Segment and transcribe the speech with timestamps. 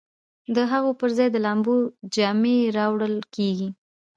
[0.55, 1.75] د هغو پر ځای د لامبو
[2.15, 3.69] جامې راوړل کیږي